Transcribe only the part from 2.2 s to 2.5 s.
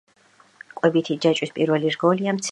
მცენარე.